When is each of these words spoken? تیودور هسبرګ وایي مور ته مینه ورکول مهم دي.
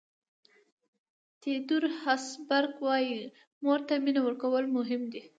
تیودور 1.41 1.83
هسبرګ 2.03 2.73
وایي 2.85 3.17
مور 3.63 3.79
ته 3.87 3.93
مینه 4.03 4.21
ورکول 4.23 4.63
مهم 4.77 5.01
دي. 5.11 5.21